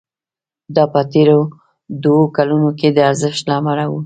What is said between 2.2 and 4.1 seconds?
کلونو کې د ارزښت له امله وو